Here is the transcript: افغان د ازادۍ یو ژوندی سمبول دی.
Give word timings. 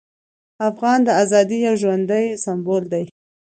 افغان 0.69 0.99
د 1.07 1.09
ازادۍ 1.23 1.57
یو 1.67 1.75
ژوندی 1.81 2.25
سمبول 2.43 2.83
دی. 2.93 3.03